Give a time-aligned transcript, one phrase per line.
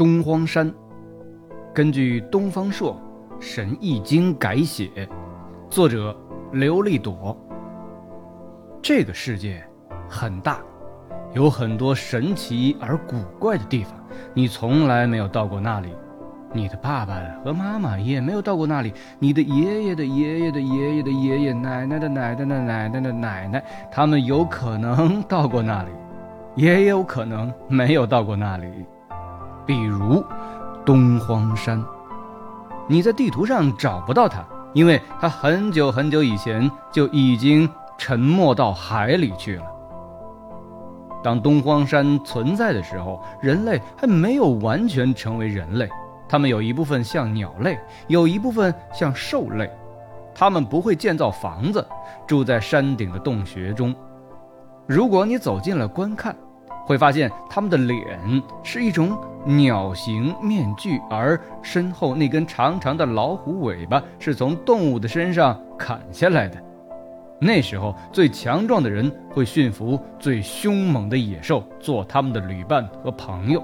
[0.00, 0.72] 东荒山，
[1.74, 2.94] 根据东方朔
[3.38, 4.88] 《神异经》改写，
[5.68, 6.16] 作者
[6.52, 7.36] 刘立朵。
[8.80, 9.62] 这个世界
[10.08, 10.58] 很大，
[11.34, 13.92] 有很多神奇而古怪的地方，
[14.32, 15.90] 你从来没有到过那里，
[16.54, 23.62] 你的爸爸和妈妈也没有到过那里，你的爷爷的爷爷的爷爷的爷爷，奶奶的奶奶的奶奶的奶奶，
[23.92, 25.90] 他们有可能到过那里，
[26.56, 28.66] 也有可能没有到过那里。
[29.70, 30.24] 比如
[30.84, 31.80] 东荒山，
[32.88, 39.64] 你在地图上找不到它，因为它很久很久以前就已经沉没到海里去了。
[41.22, 45.88] 当东荒山存在的时候，人类还没有完全成为人类，
[46.28, 47.78] 他们有一部分像鸟类，
[48.08, 49.70] 有一部分像兽类，
[50.34, 51.86] 他们不会建造房子，
[52.26, 53.94] 住在山顶的洞穴中。
[54.88, 56.34] 如果你走进了观看，
[56.90, 66.60] 会发现他们的脸是一种鸟形面具，而身后那根长长的老虎尾巴是从动物的身上砍下来的。
[67.40, 73.62] 那时候，最强壮的人会驯服最凶猛的野兽，做他们的旅伴和朋友。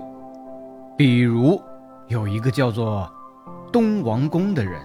[0.97, 1.61] 比如，
[2.06, 3.11] 有一个叫做
[3.72, 4.81] 东王公的人，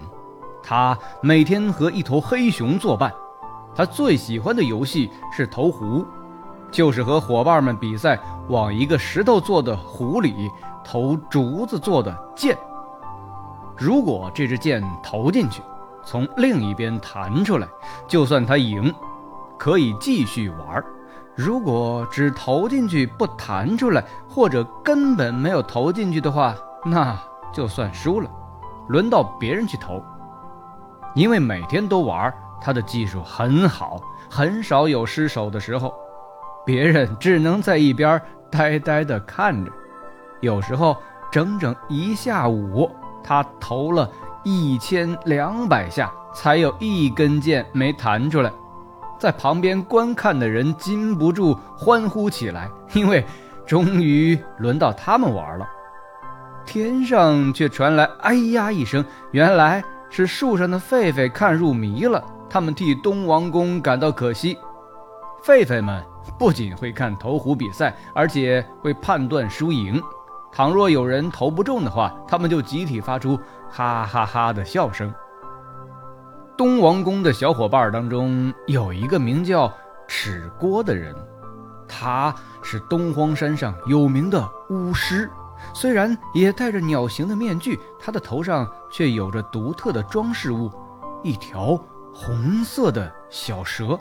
[0.64, 3.12] 他每天和一头黑熊作伴，
[3.72, 6.04] 他最喜欢的游戏是投壶。
[6.72, 10.50] 就是和伙伴们比赛，往一个石头做的壶里
[10.82, 12.56] 投竹子做的箭。
[13.76, 15.62] 如果这支箭投进去，
[16.02, 17.68] 从另一边弹出来，
[18.08, 18.92] 就算他赢，
[19.58, 20.82] 可以继续玩；
[21.36, 27.16] 如果只投进去不弹出来，或者根本没有投进去的话，那
[27.52, 28.30] 就算输了，
[28.88, 30.02] 轮到别人去投。
[31.14, 34.00] 因为每天都玩，他的技术很好，
[34.30, 35.92] 很少有失手的时候。
[36.64, 39.70] 别人只能在一边呆呆地看着，
[40.40, 40.96] 有时候
[41.30, 42.90] 整整一下午，
[43.22, 44.08] 他投了
[44.44, 48.52] 一千两百下，才有一根箭没弹出来。
[49.18, 53.24] 在旁边观看的人禁不住欢呼起来，因为
[53.64, 55.68] 终于轮到他们玩了。
[56.64, 64.56] 天上却传来“哎呀”一声，原来是树上的狒狒看入迷了，他们替东王公感到可惜。
[65.44, 66.02] 狒狒们。
[66.38, 70.00] 不仅会看投壶比赛，而且会判断输赢。
[70.52, 73.38] 倘若有人投不中的话，他们就集体发出
[73.68, 75.12] 哈哈哈的笑声。
[76.56, 79.72] 东王宫的小伙伴当中有一个名叫
[80.06, 81.14] 尺郭的人，
[81.88, 85.28] 他是东荒山上有名的巫师，
[85.74, 90.70] 虽然也戴着鸟形的面具，他的头上却有着独特的装饰物——
[91.22, 91.78] 一条
[92.14, 93.98] 红色的小蛇。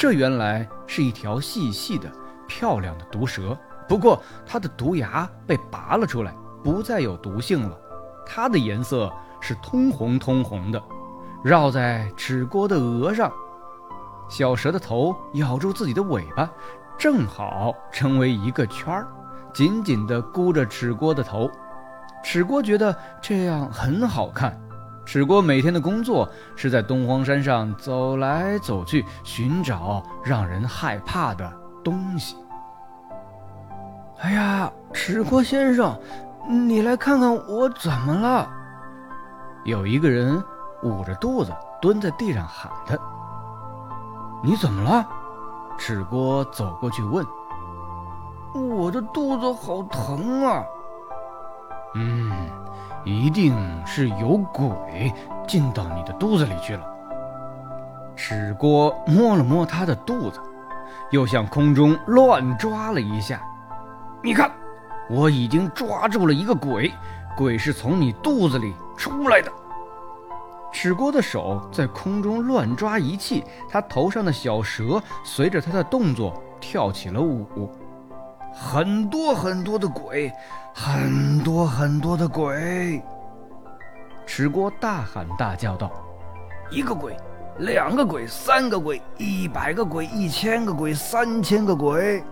[0.00, 2.10] 这原来是一条细细的、
[2.48, 3.54] 漂亮的毒蛇，
[3.86, 6.34] 不过它的毒牙被拔了出来，
[6.64, 7.78] 不再有毒性了。
[8.24, 9.12] 它的颜色
[9.42, 10.82] 是通红通红的，
[11.44, 13.30] 绕在赤锅的额上。
[14.30, 16.50] 小蛇的头咬住自己的尾巴，
[16.96, 19.06] 正好成为一个圈儿，
[19.52, 21.50] 紧紧地箍着赤锅的头。
[22.24, 24.58] 赤锅觉得这样很好看。
[25.12, 32.36] 赤锅每天的工作是在东荒山上走来走去，寻找让人害怕的东西。
[34.20, 35.98] 哎呀，赤锅先生，
[36.48, 38.48] 你来看看我怎么了？
[39.64, 40.40] 有一个人
[40.84, 42.96] 捂着肚子蹲在地上喊他
[44.44, 45.04] ：“你怎么了？”
[45.76, 47.26] 赤锅走过去问
[48.78, 50.62] ：“我的肚子好疼啊！”
[51.94, 52.32] 嗯。
[53.02, 53.56] 一定
[53.86, 55.10] 是有鬼
[55.48, 56.86] 进到你的肚子里去了。
[58.14, 60.38] 史锅摸了摸他的肚子，
[61.10, 63.42] 又向空中乱抓了一下。
[64.22, 64.50] 你看，
[65.08, 66.92] 我已经抓住了一个鬼，
[67.34, 69.50] 鬼是从你肚子里出来的。
[70.72, 77.74] 史锅的手在空中乱抓一气，他头上的小蛇随着他的动作跳起了舞。
[78.52, 80.32] 很多很多的鬼，
[80.74, 83.02] 很多很多的鬼！
[84.26, 85.90] 赤锅大喊大叫道
[86.70, 87.16] ：“一个鬼，
[87.58, 92.22] 两个鬼，三个鬼，一百个鬼，一千个鬼，三千个鬼！”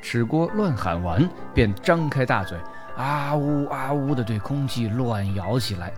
[0.00, 2.58] 赤锅乱喊完，便张开大嘴，
[2.96, 5.92] 啊呜啊呜的对空气乱咬起来。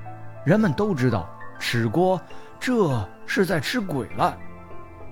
[0.45, 1.29] 人们都知道，
[1.59, 2.21] 赤锅
[2.59, 4.37] 这是在吃鬼了。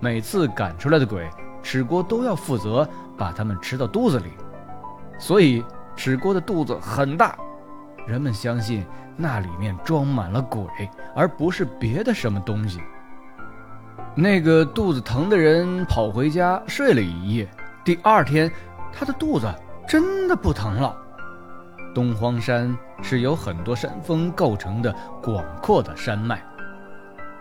[0.01, 1.29] 每次赶出来的鬼，
[1.63, 2.89] 赤锅都要负责。
[3.19, 4.33] 把它们吃到肚子里，
[5.19, 5.65] 所以
[5.97, 7.37] 赤锅的肚子很大。
[8.07, 8.87] 人们相信
[9.17, 10.65] 那里面装满了鬼，
[11.15, 12.81] 而不是别的什么东西。
[14.15, 17.47] 那个肚子疼的人跑回家睡了一夜，
[17.85, 18.51] 第二天
[18.93, 19.47] 他的肚子
[19.87, 20.97] 真的不疼了。
[21.95, 26.43] 东荒山是由很多山峰构成的广阔的山脉，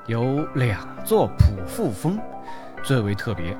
[0.07, 2.19] 有两座普富峰
[2.83, 3.57] 最为特别，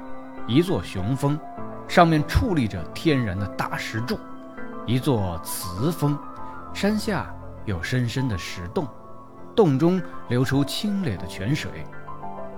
[0.48, 1.40] 一座雄峰，
[1.88, 4.18] 上面矗立着天然的大石柱；
[4.86, 6.18] 一座雌峰，
[6.74, 7.34] 山下
[7.66, 8.88] 有深深的石洞，
[9.56, 11.72] 洞中流出清冽的泉水，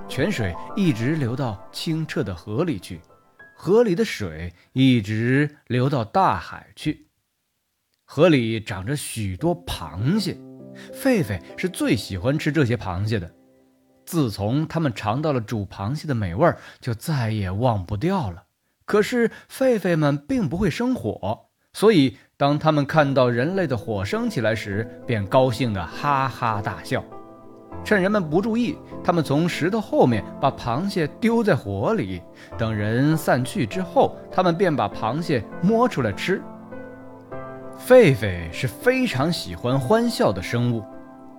[0.08, 3.00] 泉水一直流到清澈的河里去，
[3.56, 7.08] 河里的水一直流到大海去。
[8.06, 10.36] 河里长着许多螃蟹，
[10.92, 13.31] 狒狒是最喜欢吃这些螃蟹的。
[14.06, 18.44] 自从他们尝到了煮螃蟹的美味，就再也忘不掉了。
[18.89, 27.03] 可是狒狒们并不会生火，所以当他们看到人类的火升起来时，便高兴地哈哈大笑。
[27.83, 32.19] 趁人们不注意，他们从石头后面把螃蟹丢在火里，
[32.57, 36.42] 等人散去之后，他们便把螃蟹摸出来吃。
[37.88, 40.83] 狒狒是非常喜欢欢笑的生物，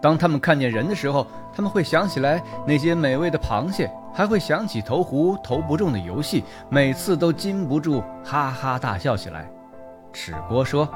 [0.00, 9.50] 当他们看见人的时候，他们会想起来那些美味的螃蟹，还会想起投壶投不中的游戏，每次都禁不住哈哈大笑起来。
[10.12, 10.88] 齿锅说，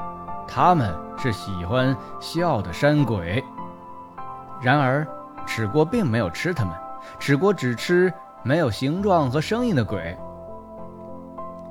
[0.47, 3.43] 他们是喜欢笑的山鬼。
[4.61, 5.07] 然而，
[5.45, 6.73] 齿锅并没有吃他们，
[7.19, 8.11] 齿锅只吃
[8.43, 10.17] 没有形状和声音的鬼。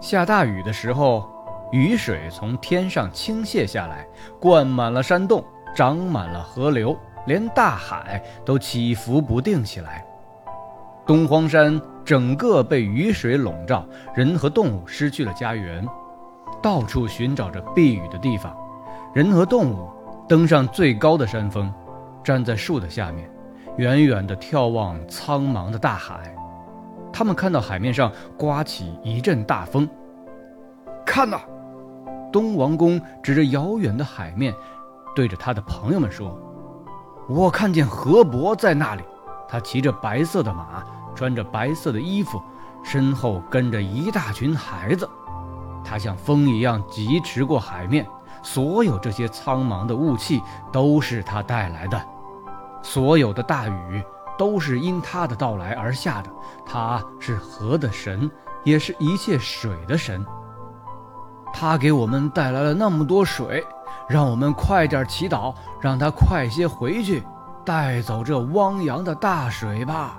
[0.01, 1.29] 下大雨的时候。
[1.73, 4.07] 雨水从天上倾泻下来，
[4.39, 5.43] 灌满了山洞，
[5.75, 6.97] 涨满了河流，
[7.27, 10.05] 连大海都起伏不定起来。
[11.07, 13.85] 东荒山整个被雨水笼罩，
[14.15, 15.87] 人和动物失去了家园，
[16.63, 18.57] 到处寻找着避雨的地方。
[19.15, 19.89] 人和动物
[20.29, 21.73] 登上最高的山峰，
[22.23, 23.31] 站在树的下面，
[23.77, 26.35] 远远地眺望苍茫的大海。
[27.13, 29.89] 他们看到海面上刮起一阵大风，
[31.07, 31.39] 看呐！
[32.33, 34.53] 东王公指着遥远的海面，
[35.15, 36.37] 对着他的朋友们说
[37.27, 39.03] ：“我看见河伯在那里，
[39.49, 40.85] 他骑着白色的马，
[41.15, 42.43] 穿着白色的衣服，
[42.83, 45.09] 身后跟着一大群孩子。
[45.83, 48.07] 他像风一样疾驰过海面，
[48.43, 52.01] 所有这些苍茫的雾气都是他带来的，
[52.83, 54.05] 所有的大雨
[54.37, 56.31] 都是因他的到来而下的。
[56.67, 58.31] 他是河的神，
[58.65, 60.25] 也是一切水的神。”
[61.57, 63.65] 他给我们带来了那么多水，
[64.09, 67.23] 让我们快点祈祷，让他快些回去，
[67.65, 70.19] 带走这汪洋的大水吧。